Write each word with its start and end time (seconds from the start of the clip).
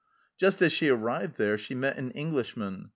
Just 0.35 0.63
as 0.63 0.73
she 0.73 0.89
arrived 0.89 1.37
there 1.37 1.59
she 1.59 1.75
met 1.75 1.95
an 1.97 2.09
Englishman. 2.09 2.89